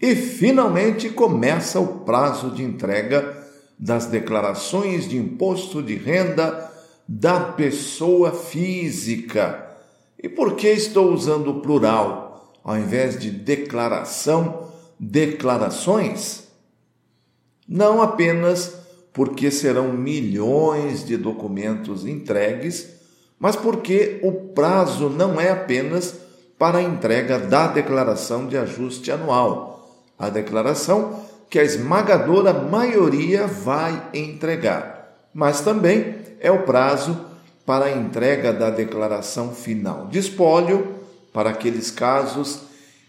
E 0.00 0.14
finalmente 0.14 1.10
começa 1.10 1.80
o 1.80 2.00
prazo 2.00 2.52
de 2.52 2.62
entrega 2.62 3.36
das 3.76 4.06
declarações 4.06 5.08
de 5.08 5.16
imposto 5.16 5.82
de 5.82 5.96
renda 5.96 6.70
da 7.06 7.40
pessoa 7.40 8.30
física. 8.30 9.66
E 10.20 10.28
por 10.28 10.54
que 10.54 10.68
estou 10.68 11.12
usando 11.12 11.50
o 11.50 11.60
plural 11.60 12.54
ao 12.62 12.76
invés 12.76 13.18
de 13.18 13.30
declaração, 13.30 14.68
declarações? 15.00 16.44
Não 17.66 18.00
apenas 18.00 18.78
porque 19.12 19.50
serão 19.50 19.92
milhões 19.92 21.04
de 21.04 21.16
documentos 21.16 22.06
entregues, 22.06 22.88
mas 23.38 23.56
porque 23.56 24.20
o 24.22 24.32
prazo 24.32 25.08
não 25.08 25.40
é 25.40 25.50
apenas 25.50 26.14
para 26.56 26.78
a 26.78 26.82
entrega 26.82 27.38
da 27.38 27.66
declaração 27.66 28.46
de 28.46 28.56
ajuste 28.56 29.10
anual 29.10 29.77
a 30.18 30.28
declaração 30.28 31.24
que 31.48 31.58
a 31.58 31.64
esmagadora 31.64 32.52
maioria 32.52 33.46
vai 33.46 34.02
entregar, 34.12 35.16
mas 35.32 35.60
também 35.60 36.16
é 36.40 36.50
o 36.50 36.62
prazo 36.62 37.18
para 37.64 37.86
a 37.86 37.92
entrega 37.92 38.52
da 38.52 38.70
declaração 38.70 39.52
final 39.52 40.08
de 40.08 40.18
espólio 40.18 40.96
para 41.32 41.50
aqueles 41.50 41.90
casos 41.90 42.60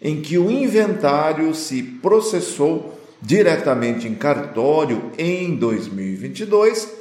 em 0.02 0.21
que 0.21 0.37
o 0.37 0.49
inventário 0.49 1.53
se 1.53 1.81
processou 1.81 2.97
diretamente 3.21 4.07
em 4.07 4.15
cartório 4.15 5.11
em 5.17 5.55
2022 5.55 6.99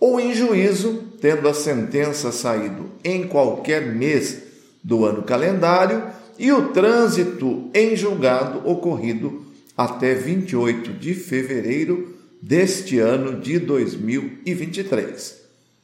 ou 0.00 0.18
em 0.18 0.34
juízo, 0.34 1.04
tendo 1.20 1.48
a 1.48 1.54
sentença 1.54 2.32
saído 2.32 2.90
em 3.04 3.28
qualquer 3.28 3.94
mês 3.94 4.42
do 4.82 5.04
ano 5.04 5.22
calendário 5.22 6.02
e 6.36 6.50
o 6.50 6.68
trânsito 6.70 7.70
em 7.72 7.94
julgado 7.94 8.68
ocorrido 8.68 9.41
até 9.76 10.14
28 10.14 10.92
de 10.92 11.14
fevereiro 11.14 12.14
deste 12.42 12.98
ano 12.98 13.40
de 13.40 13.58
2023. 13.58 15.42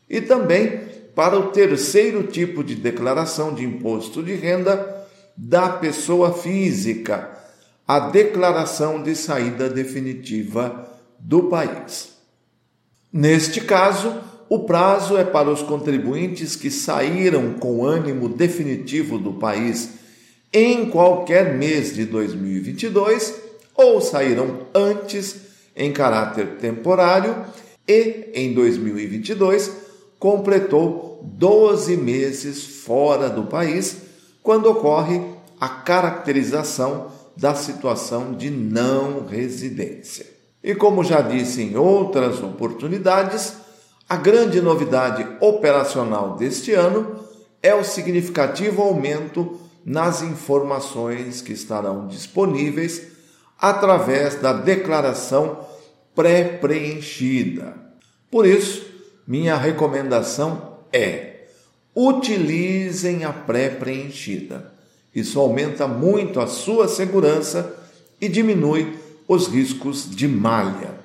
E 0.09 0.21
também 0.21 0.81
para 1.15 1.39
o 1.39 1.51
terceiro 1.51 2.25
tipo 2.25 2.63
de 2.63 2.75
declaração 2.75 3.55
de 3.55 3.65
imposto 3.65 4.23
de 4.23 4.35
renda 4.35 5.07
da 5.37 5.69
pessoa 5.69 6.33
física, 6.33 7.31
a 7.87 7.99
declaração 7.99 9.03
de 9.03 9.15
saída 9.15 9.69
definitiva 9.69 10.93
do 11.19 11.45
país. 11.45 12.11
Neste 13.13 13.61
caso, 13.61 14.15
o 14.49 14.61
prazo 14.61 15.17
é 15.17 15.25
para 15.25 15.51
os 15.51 15.63
contribuintes 15.63 16.57
que 16.57 16.71
saíram 16.71 17.55
com 17.55 17.85
ânimo 17.85 18.29
definitivo 18.29 19.19
do 19.19 19.35
país 19.35 19.91
em 20.53 20.89
qualquer 20.89 21.55
mês 21.55 21.95
de 21.95 22.05
2022 22.05 23.48
ou 23.79 24.01
saíram 24.01 24.67
antes 24.75 25.37
em 25.77 25.93
caráter 25.93 26.57
temporário 26.61 27.45
e 27.87 28.29
em 28.35 28.53
2022 28.53 29.71
completou 30.19 31.21
12 31.23 31.97
meses 31.97 32.65
fora 32.65 33.31
do 33.31 33.45
país 33.45 33.99
quando 34.43 34.69
ocorre 34.69 35.23
a 35.61 35.69
caracterização 35.69 37.13
da 37.37 37.55
situação 37.55 38.33
de 38.33 38.51
não 38.51 39.25
residência. 39.25 40.27
E 40.63 40.75
como 40.75 41.05
já 41.05 41.21
disse 41.21 41.63
em 41.63 41.77
outras 41.77 42.43
oportunidades, 42.43 43.55
a 44.09 44.17
grande 44.17 44.61
novidade 44.61 45.25
operacional 45.41 46.35
deste 46.35 46.73
ano 46.73 47.21
é 47.63 47.73
o 47.75 47.85
significativo 47.85 48.83
aumento 48.83 49.61
nas 49.85 50.21
informações 50.23 51.41
que 51.41 51.53
estarão 51.53 52.09
disponíveis 52.09 53.18
através 53.59 54.37
da 54.37 54.53
declaração 54.53 55.67
pré-preenchida. 56.15 57.75
Por 58.31 58.47
isso, 58.47 58.87
minha 59.27 59.57
recomendação 59.57 60.79
é: 60.93 61.47
utilizem 61.95 63.25
a 63.25 63.33
pré-preenchida. 63.33 64.73
Isso 65.15 65.41
aumenta 65.41 65.87
muito 65.89 66.41
a 66.41 66.47
sua 66.47 66.87
segurança 66.87 67.75
e 68.21 68.29
diminui 68.29 68.97
os 69.27 69.49
riscos 69.49 70.09
de 70.09 70.29
malha. 70.29 70.99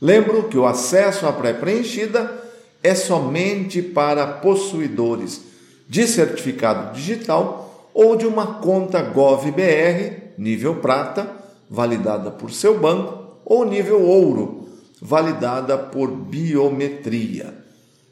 Lembro 0.00 0.48
que 0.48 0.58
o 0.58 0.66
acesso 0.66 1.26
à 1.26 1.32
pré-preenchida 1.32 2.42
é 2.82 2.94
somente 2.94 3.80
para 3.80 4.26
possuidores 4.26 5.40
de 5.88 6.06
certificado 6.06 6.94
digital 6.94 7.90
ou 7.94 8.16
de 8.16 8.26
uma 8.26 8.58
conta 8.60 9.00
GovBR 9.00 10.24
nível 10.36 10.76
prata, 10.76 11.43
validada 11.74 12.30
por 12.30 12.52
seu 12.52 12.78
banco, 12.78 13.36
ou 13.44 13.64
nível 13.64 14.00
ouro, 14.02 14.68
validada 15.02 15.76
por 15.76 16.10
biometria. 16.10 17.52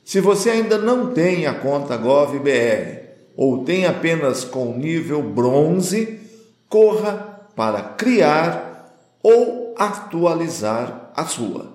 Se 0.04 0.20
você 0.20 0.50
ainda 0.50 0.76
não 0.76 1.12
tem 1.12 1.46
a 1.46 1.54
conta 1.54 1.96
GovBR 1.96 3.00
ou 3.36 3.64
tem 3.64 3.86
apenas 3.86 4.44
com 4.44 4.76
nível 4.76 5.22
bronze, 5.22 6.20
corra 6.68 7.46
para 7.54 7.80
criar 7.82 8.92
ou 9.22 9.74
atualizar 9.78 11.12
a 11.14 11.24
sua. 11.24 11.72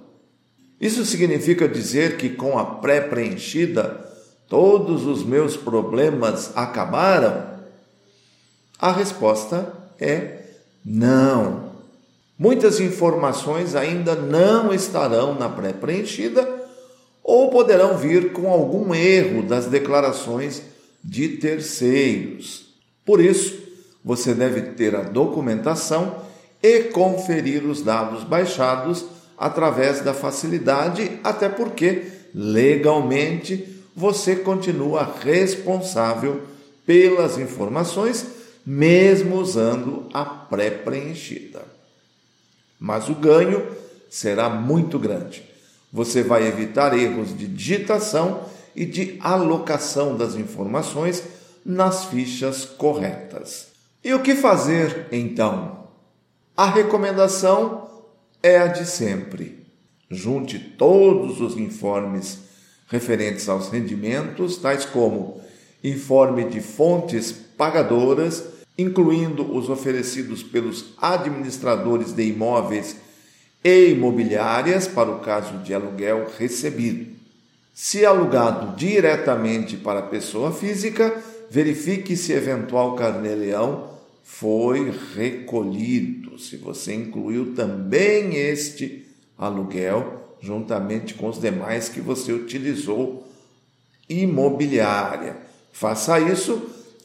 Isso 0.79 1.05
significa 1.05 1.67
dizer 1.67 2.17
que 2.17 2.29
com 2.29 2.59
a 2.59 2.65
pré-preenchida 2.65 4.05
todos 4.47 5.05
os 5.05 5.23
meus 5.23 5.57
problemas 5.57 6.51
acabaram? 6.55 7.57
A 8.79 8.91
resposta 8.91 9.73
é 9.99 10.43
não. 10.85 11.66
Muitas 12.37 12.79
informações 12.79 13.75
ainda 13.75 14.15
não 14.15 14.73
estarão 14.73 15.33
na 15.33 15.49
pré-preenchida 15.49 16.47
ou 17.23 17.49
poderão 17.49 17.97
vir 17.97 18.31
com 18.31 18.49
algum 18.49 18.93
erro 18.93 19.41
das 19.41 19.65
declarações 19.65 20.61
de 21.03 21.29
terceiros. 21.29 22.67
Por 23.03 23.19
isso, 23.19 23.57
você 24.03 24.33
deve 24.33 24.61
ter 24.73 24.95
a 24.95 25.01
documentação 25.01 26.15
e 26.61 26.83
conferir 26.83 27.65
os 27.65 27.81
dados 27.81 28.23
baixados 28.23 29.05
através 29.37 30.01
da 30.01 30.13
facilidade, 30.13 31.19
até 31.23 31.49
porque, 31.49 32.03
legalmente, 32.33 33.83
você 33.95 34.35
continua 34.35 35.11
responsável 35.21 36.41
pelas 36.85 37.37
informações 37.37 38.25
mesmo 38.65 39.37
usando 39.37 40.07
a 40.13 40.25
pré-preenchida. 40.25 41.76
Mas 42.79 43.09
o 43.09 43.15
ganho 43.15 43.67
será 44.09 44.49
muito 44.49 44.99
grande. 44.99 45.43
Você 45.91 46.21
vai 46.21 46.47
evitar 46.47 46.97
erros 46.97 47.37
de 47.37 47.47
digitação 47.47 48.45
e 48.75 48.85
de 48.85 49.17
alocação 49.21 50.15
das 50.15 50.35
informações 50.35 51.23
nas 51.65 52.05
fichas 52.05 52.65
corretas. 52.65 53.67
E 54.03 54.13
o 54.13 54.21
que 54.21 54.35
fazer 54.35 55.07
então? 55.11 55.87
A 56.55 56.69
recomendação 56.69 57.89
é 58.41 58.57
a 58.57 58.67
de 58.67 58.85
sempre. 58.85 59.65
Junte 60.09 60.59
todos 60.59 61.41
os 61.41 61.57
informes 61.57 62.39
referentes 62.87 63.49
aos 63.49 63.69
rendimentos, 63.69 64.57
tais 64.57 64.85
como 64.85 65.41
informe 65.83 66.45
de 66.45 66.61
fontes 66.61 67.31
pagadoras 67.31 68.43
incluindo 68.77 69.43
os 69.55 69.69
oferecidos 69.69 70.43
pelos 70.43 70.93
administradores 71.01 72.13
de 72.13 72.23
imóveis 72.23 72.97
e 73.63 73.89
imobiliárias 73.89 74.87
para 74.87 75.09
o 75.09 75.19
caso 75.19 75.57
de 75.59 75.73
aluguel 75.73 76.27
recebido. 76.37 77.07
Se 77.73 78.05
alugado 78.05 78.75
diretamente 78.75 79.77
para 79.77 80.01
pessoa 80.03 80.51
física, 80.51 81.15
verifique 81.49 82.15
se 82.15 82.33
eventual 82.33 82.95
carnê-leão 82.95 83.97
foi 84.23 84.93
recolhido, 85.15 86.37
se 86.37 86.57
você 86.57 86.93
incluiu 86.93 87.55
também 87.55 88.35
este 88.35 89.07
aluguel 89.37 90.35
juntamente 90.41 91.13
com 91.13 91.29
os 91.29 91.39
demais 91.39 91.89
que 91.89 92.01
você 92.01 92.31
utilizou 92.31 93.27
imobiliária. 94.09 95.37
Faça 95.71 96.19
isso 96.19 96.61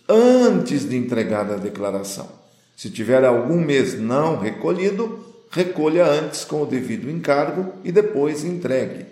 antes 0.08 0.88
de 0.88 0.96
entregar 0.96 1.50
a 1.50 1.56
declaração. 1.56 2.28
Se 2.76 2.90
tiver 2.90 3.25
algum 3.25 3.60
mês 3.60 3.99
não 3.99 4.38
recolhido, 4.38 5.25
recolha 5.50 6.06
antes 6.06 6.44
com 6.44 6.62
o 6.62 6.66
devido 6.66 7.10
encargo 7.10 7.75
e 7.84 7.93
depois 7.93 8.44
entregue, 8.44 9.06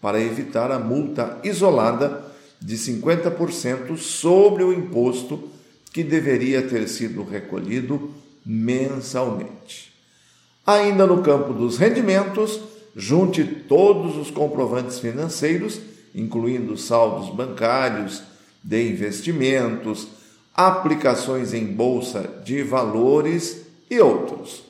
para 0.00 0.20
evitar 0.20 0.70
a 0.70 0.78
multa 0.78 1.38
isolada 1.42 2.24
de 2.60 2.76
50% 2.76 3.96
sobre 3.96 4.62
o 4.62 4.72
imposto 4.72 5.48
que 5.92 6.04
deveria 6.04 6.62
ter 6.62 6.88
sido 6.88 7.24
recolhido 7.24 8.14
mensalmente. 8.44 9.92
Ainda 10.66 11.06
no 11.06 11.22
campo 11.22 11.52
dos 11.52 11.78
rendimentos, 11.78 12.60
junte 12.94 13.44
todos 13.44 14.16
os 14.16 14.30
comprovantes 14.30 14.98
financeiros, 14.98 15.80
incluindo 16.14 16.76
saldos 16.76 17.34
bancários, 17.34 18.22
de 18.62 18.90
investimentos, 18.90 20.08
aplicações 20.56 21.52
em 21.52 21.66
bolsa 21.66 22.30
de 22.44 22.62
valores 22.62 23.62
e 23.90 24.00
outros. 24.00 24.62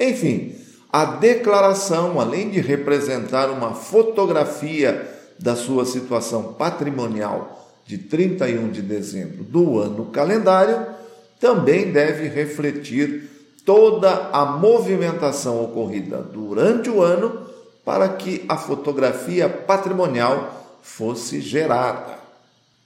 Enfim, 0.00 0.54
a 0.92 1.04
declaração, 1.04 2.20
além 2.20 2.50
de 2.50 2.60
representar 2.60 3.50
uma 3.50 3.74
fotografia 3.74 5.08
da 5.38 5.54
sua 5.54 5.84
situação 5.84 6.54
patrimonial 6.54 7.70
de 7.86 7.98
31 7.98 8.70
de 8.70 8.82
dezembro 8.82 9.44
do 9.44 9.78
ano 9.78 10.06
calendário, 10.06 10.86
também 11.38 11.92
deve 11.92 12.28
refletir 12.28 13.30
toda 13.64 14.30
a 14.32 14.44
movimentação 14.44 15.62
ocorrida 15.62 16.18
durante 16.18 16.88
o 16.88 17.02
ano 17.02 17.46
para 17.84 18.08
que 18.08 18.44
a 18.48 18.56
fotografia 18.56 19.48
patrimonial 19.48 20.78
fosse 20.82 21.40
gerada. 21.40 22.16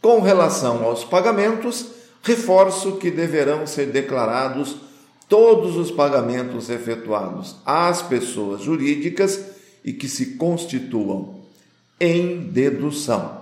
Com 0.02 0.20
relação 0.20 0.84
aos 0.84 1.04
pagamentos, 1.04 1.99
reforço 2.22 2.96
que 2.96 3.10
deverão 3.10 3.66
ser 3.66 3.86
declarados 3.86 4.76
todos 5.28 5.76
os 5.76 5.90
pagamentos 5.90 6.68
efetuados 6.68 7.56
às 7.64 8.02
pessoas 8.02 8.62
jurídicas 8.62 9.40
e 9.84 9.92
que 9.92 10.08
se 10.08 10.34
constituam 10.34 11.36
em 11.98 12.40
dedução. 12.40 13.40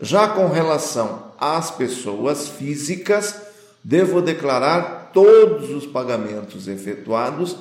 Já 0.00 0.28
com 0.28 0.48
relação 0.48 1.32
às 1.38 1.70
pessoas 1.70 2.48
físicas, 2.48 3.36
devo 3.82 4.20
declarar 4.20 5.10
todos 5.12 5.70
os 5.70 5.86
pagamentos 5.86 6.66
efetuados, 6.66 7.56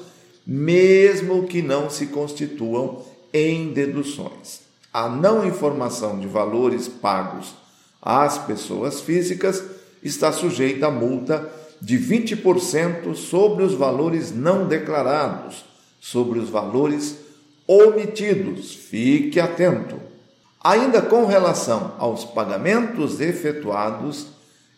mesmo 0.45 1.43
que 1.43 1.61
não 1.61 1.89
se 1.89 2.07
constituam 2.07 3.05
em 3.31 3.71
deduções. 3.71 4.61
A 4.91 5.07
não 5.07 5.45
informação 5.45 6.19
de 6.19 6.27
valores 6.27 6.87
pagos 6.87 7.53
às 8.01 8.37
pessoas 8.39 9.01
físicas 9.01 9.63
está 10.03 10.31
sujeita 10.31 10.87
a 10.87 10.91
multa 10.91 11.49
de 11.81 11.97
20% 11.97 13.13
sobre 13.15 13.63
os 13.63 13.73
valores 13.73 14.31
não 14.31 14.67
declarados, 14.67 15.65
sobre 15.99 16.39
os 16.39 16.49
valores 16.49 17.17
omitidos. 17.67 18.73
Fique 18.73 19.39
atento. 19.39 19.99
Ainda 20.63 21.01
com 21.01 21.25
relação 21.25 21.93
aos 21.97 22.23
pagamentos 22.23 23.19
efetuados, 23.19 24.27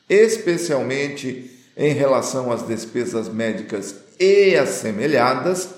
especialmente 0.09 1.51
em 1.77 1.93
relação 1.93 2.51
às 2.51 2.65
despesas 2.65 3.29
médicas 3.29 3.95
e 4.19 4.55
assemelhadas, 4.55 5.69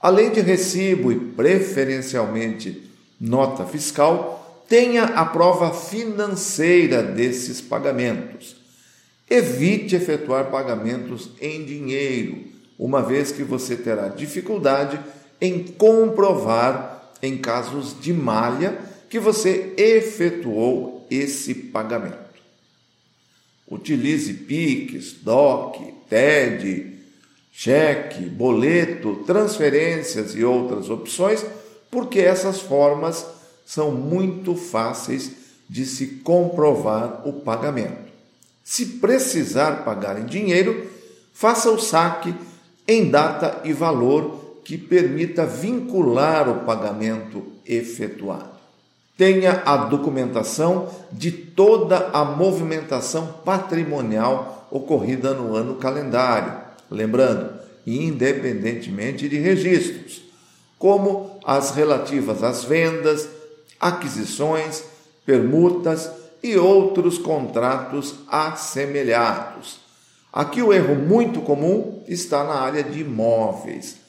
além 0.00 0.30
de 0.30 0.40
recibo 0.40 1.10
e 1.10 1.18
preferencialmente 1.18 2.90
nota 3.20 3.64
fiscal, 3.66 4.64
tenha 4.68 5.04
a 5.04 5.24
prova 5.24 5.72
financeira 5.72 7.02
desses 7.02 7.60
pagamentos. 7.60 8.59
Evite 9.30 9.94
efetuar 9.94 10.50
pagamentos 10.50 11.30
em 11.40 11.64
dinheiro, 11.64 12.46
uma 12.76 13.00
vez 13.00 13.30
que 13.30 13.44
você 13.44 13.76
terá 13.76 14.08
dificuldade 14.08 14.98
em 15.40 15.62
comprovar, 15.62 17.12
em 17.22 17.38
casos 17.38 17.94
de 18.00 18.12
malha, 18.12 18.76
que 19.08 19.20
você 19.20 19.72
efetuou 19.76 21.06
esse 21.08 21.54
pagamento. 21.54 22.18
Utilize 23.70 24.34
PIX, 24.34 25.12
DOC, 25.22 25.94
TED, 26.08 26.98
cheque, 27.52 28.22
boleto, 28.22 29.22
transferências 29.24 30.34
e 30.34 30.42
outras 30.42 30.90
opções, 30.90 31.46
porque 31.88 32.18
essas 32.18 32.60
formas 32.60 33.24
são 33.64 33.92
muito 33.92 34.56
fáceis 34.56 35.30
de 35.68 35.86
se 35.86 36.06
comprovar 36.24 37.22
o 37.24 37.34
pagamento. 37.34 38.09
Se 38.62 38.86
precisar 38.86 39.84
pagar 39.84 40.20
em 40.20 40.26
dinheiro, 40.26 40.88
faça 41.32 41.70
o 41.70 41.78
saque 41.78 42.34
em 42.86 43.10
data 43.10 43.60
e 43.64 43.72
valor 43.72 44.60
que 44.64 44.76
permita 44.76 45.46
vincular 45.46 46.48
o 46.48 46.64
pagamento 46.64 47.44
efetuado. 47.66 48.50
Tenha 49.16 49.62
a 49.66 49.76
documentação 49.76 50.88
de 51.12 51.30
toda 51.30 52.10
a 52.12 52.24
movimentação 52.24 53.26
patrimonial 53.44 54.68
ocorrida 54.70 55.34
no 55.34 55.54
ano 55.54 55.74
calendário, 55.74 56.58
lembrando, 56.90 57.52
independentemente 57.86 59.28
de 59.28 59.38
registros, 59.38 60.22
como 60.78 61.38
as 61.44 61.72
relativas 61.72 62.42
às 62.42 62.64
vendas, 62.64 63.28
aquisições, 63.78 64.84
permutas 65.26 66.10
e 66.42 66.56
outros 66.56 67.18
contratos 67.18 68.14
assemelhados. 68.28 69.80
Aqui 70.32 70.62
o 70.62 70.72
erro 70.72 70.94
muito 70.94 71.40
comum 71.40 72.02
está 72.06 72.44
na 72.44 72.54
área 72.54 72.82
de 72.82 73.00
imóveis 73.00 74.00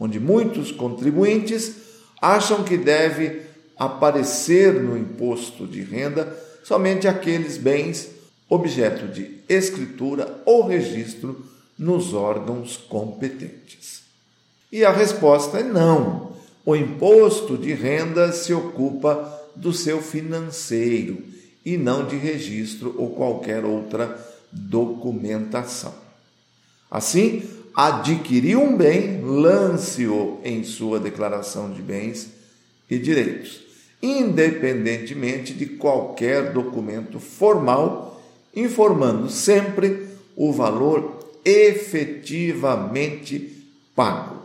onde 0.00 0.18
muitos 0.18 0.72
contribuintes 0.72 1.74
acham 2.22 2.64
que 2.64 2.78
deve 2.78 3.42
aparecer 3.76 4.72
no 4.72 4.96
imposto 4.96 5.66
de 5.66 5.82
renda 5.82 6.34
somente 6.64 7.06
aqueles 7.06 7.58
bens 7.58 8.08
objeto 8.48 9.06
de 9.06 9.38
escritura 9.46 10.42
ou 10.46 10.66
registro 10.66 11.44
nos 11.78 12.14
órgãos 12.14 12.78
competentes. 12.78 14.02
E 14.72 14.84
a 14.84 14.90
resposta 14.90 15.58
é 15.58 15.62
não. 15.62 16.30
O 16.64 16.74
imposto 16.74 17.56
de 17.56 17.72
renda 17.72 18.32
se 18.32 18.52
ocupa 18.52 19.38
do 19.54 19.72
seu 19.72 20.00
financeiro 20.00 21.22
e 21.64 21.76
não 21.76 22.06
de 22.06 22.16
registro 22.16 22.94
ou 22.96 23.10
qualquer 23.10 23.64
outra 23.64 24.18
documentação. 24.50 25.94
Assim, 26.90 27.48
adquiriu 27.74 28.62
um 28.62 28.76
bem, 28.76 29.22
lance-o 29.22 30.40
em 30.42 30.64
sua 30.64 30.98
declaração 30.98 31.70
de 31.70 31.80
bens 31.80 32.30
e 32.88 32.98
direitos, 32.98 33.60
independentemente 34.02 35.54
de 35.54 35.66
qualquer 35.66 36.52
documento 36.52 37.20
formal, 37.20 38.20
informando 38.54 39.30
sempre 39.30 40.08
o 40.34 40.52
valor 40.52 41.20
efetivamente 41.44 43.64
pago. 43.94 44.40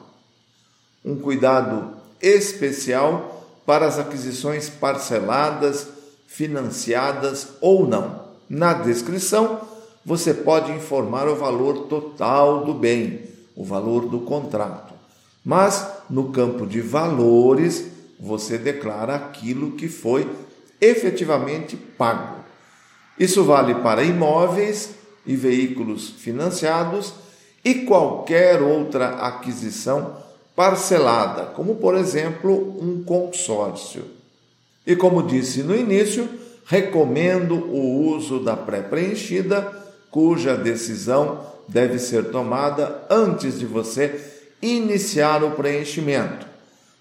Um 1.04 1.18
cuidado 1.18 1.96
especial 2.22 3.32
para 3.66 3.88
as 3.88 3.98
aquisições 3.98 4.70
parceladas, 4.70 5.88
financiadas 6.36 7.54
ou 7.62 7.88
não. 7.88 8.26
Na 8.50 8.74
descrição, 8.74 9.62
você 10.06 10.34
pode 10.34 10.70
informar 10.74 11.30
o 11.30 11.36
valor 11.36 11.88
total 11.88 12.66
do 12.66 12.74
bem, 12.74 13.22
o 13.56 13.64
valor 13.64 14.08
do 14.08 14.20
contrato. 14.20 14.94
Mas 15.44 15.88
no 16.10 16.32
campo 16.32 16.68
de 16.68 16.82
valores, 16.82 17.86
você 18.20 18.58
declara 18.58 19.16
aquilo 19.16 19.72
que 19.72 19.88
foi 19.88 20.30
efetivamente 20.82 21.78
pago. 21.78 22.44
Isso 23.18 23.46
vale 23.46 23.76
para 23.76 24.04
imóveis 24.04 24.90
e 25.26 25.38
veículos 25.38 26.10
financiados 26.10 27.14
e 27.64 27.86
qualquer 27.86 28.62
outra 28.62 29.26
aquisição 29.26 30.18
parcelada, 30.54 31.46
como 31.46 31.76
por 31.76 31.96
exemplo 31.96 32.78
um 32.82 33.04
consórcio. 33.04 34.15
E 34.86 34.96
como 34.96 35.24
disse 35.24 35.64
no 35.64 35.76
início, 35.76 36.28
recomendo 36.66 37.56
o 37.56 38.08
uso 38.10 38.40
da 38.40 38.56
pré-preenchida 38.56 39.84
cuja 40.12 40.56
decisão 40.56 41.46
deve 41.68 42.00
ser 42.00 42.26
tomada 42.26 43.06
antes 43.10 43.60
de 43.60 43.66
você 43.66 44.20
iniciar 44.62 45.44
o 45.44 45.52
preenchimento. 45.52 46.46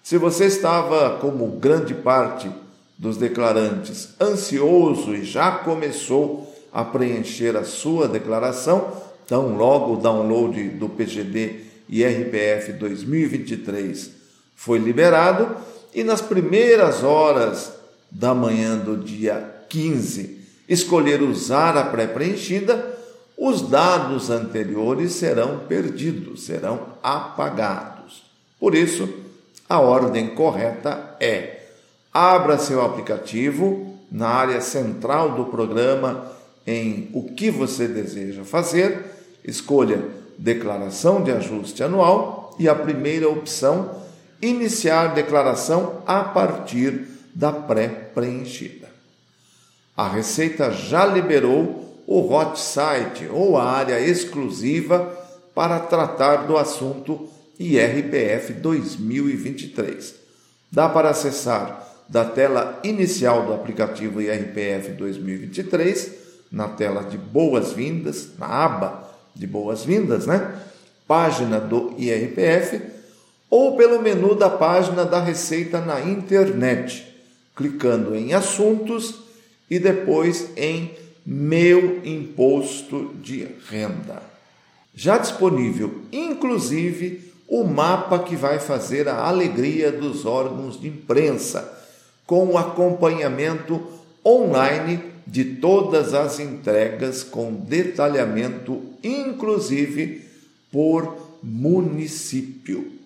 Se 0.03 0.19
você 0.19 0.47
estava, 0.47 1.19
como 1.19 1.47
grande 1.47 1.95
parte 1.95 2.51
dos 2.99 3.17
declarantes, 3.17 4.11
ansioso 4.21 5.15
e 5.15 5.25
já 5.25 5.53
começou 5.53 6.53
a 6.73 6.85
preencher 6.85 7.57
a 7.57 7.65
sua 7.65 8.09
declaração, 8.09 8.93
então 9.25 9.57
logo 9.57 9.95
o 9.95 9.97
download 9.97 10.71
do 10.71 10.89
PGD 10.89 11.61
e 11.89 12.05
RPF 12.05 12.73
2023 12.73 14.11
foi 14.57 14.79
liberado 14.79 15.57
e 15.95 16.03
nas 16.03 16.21
primeiras 16.21 17.03
horas 17.03 17.73
da 18.11 18.35
manhã 18.35 18.77
do 18.77 18.97
dia 18.97 19.65
15 19.69 20.43
escolher 20.69 21.23
usar 21.23 21.77
a 21.77 21.85
pré-preenchida, 21.85 22.95
os 23.37 23.63
dados 23.63 24.31
anteriores 24.31 25.13
serão 25.13 25.61
perdidos, 25.69 26.45
serão 26.45 26.81
apagados. 27.03 28.23
Por 28.59 28.75
isso, 28.75 29.09
a 29.69 29.81
ordem 29.81 30.29
correta 30.29 31.17
é: 31.21 31.67
abra 32.13 32.59
seu 32.59 32.83
aplicativo 32.83 33.99
na 34.11 34.29
área 34.29 34.61
central 34.61 35.33
do 35.33 35.47
programa 35.47 36.33
em 36.67 37.11
o 37.13 37.25
que 37.35 37.51
você 37.51 37.87
deseja 37.87 38.45
fazer, 38.45 39.05
escolha 39.45 40.03
declaração 40.39 41.23
de 41.23 41.31
ajuste 41.31 41.83
anual 41.83 42.55
e 42.59 42.69
a 42.69 42.75
primeira 42.75 43.29
opção, 43.29 44.03
iniciar 44.45 45.15
declaração 45.15 46.03
a 46.07 46.23
partir 46.25 47.07
da 47.35 47.53
pré-preenchida. 47.53 48.89
A 49.97 50.09
Receita 50.09 50.71
já 50.71 51.07
liberou 51.07 52.03
o 52.07 52.33
hot 52.33 52.59
site 52.61 53.27
ou 53.31 53.57
a 53.57 53.65
área 53.65 54.01
exclusiva 54.01 55.13
para 55.55 55.79
tratar 55.79 56.47
do 56.47 56.57
assunto 56.57 57.29
IRPF 57.59 58.53
2023. 58.55 60.15
Dá 60.71 60.89
para 60.89 61.11
acessar 61.11 61.89
da 62.09 62.25
tela 62.25 62.81
inicial 62.85 63.47
do 63.47 63.55
aplicativo 63.55 64.21
IRPF 64.21 64.91
2023, 64.93 66.13
na 66.51 66.69
tela 66.69 67.03
de 67.05 67.17
boas-vindas, 67.17 68.31
na 68.39 68.47
aba 68.47 69.11
de 69.35 69.47
boas-vindas, 69.47 70.27
né? 70.27 70.61
Página 71.07 71.59
do 71.59 71.95
IRPF, 71.97 72.81
ou 73.57 73.77
pelo 73.77 74.03
menu 74.03 74.35
da 74.35 74.51
página 74.51 75.05
da 75.05 75.23
Receita 75.23 75.81
na 75.81 76.01
internet, 76.01 77.07
clicando 77.55 78.17
em 78.17 78.35
Assuntos 78.35 79.15
e 79.71 79.79
depois 79.79 80.51
em 80.57 80.91
Meu 81.25 82.01
Imposto 82.05 83.15
de 83.23 83.47
Renda. 83.69 84.21
Já 84.93 85.19
disponível, 85.19 86.01
inclusive, 86.11 87.33
o 87.47 87.63
mapa 87.63 88.19
que 88.19 88.35
vai 88.35 88.59
fazer 88.59 89.09
a 89.09 89.23
alegria 89.25 89.93
dos 89.93 90.27
órgãos 90.27 90.81
de 90.81 90.89
imprensa, 90.89 91.81
com 92.27 92.47
o 92.47 92.59
acompanhamento 92.59 93.81
online 94.27 94.99
de 95.25 95.45
todas 95.45 96.13
as 96.13 96.41
entregas, 96.41 97.23
com 97.23 97.55
detalhamento, 97.55 98.83
inclusive 99.01 100.25
por 100.73 101.39
município. 101.41 103.04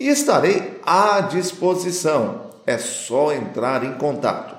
e 0.00 0.09
estarei 0.09 0.80
à 0.85 1.21
disposição. 1.21 2.52
É 2.66 2.78
só 2.78 3.32
entrar 3.32 3.85
em 3.85 3.92
contato. 3.94 4.54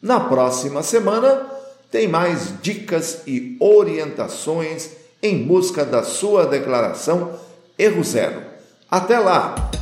Na 0.00 0.20
próxima 0.20 0.82
semana 0.82 1.46
tem 1.90 2.08
mais 2.08 2.54
dicas 2.62 3.22
e 3.26 3.56
orientações 3.60 4.90
em 5.22 5.44
busca 5.44 5.84
da 5.84 6.02
sua 6.02 6.46
declaração 6.46 7.38
Erro 7.78 8.02
Zero. 8.02 8.42
Até 8.90 9.18
lá! 9.18 9.81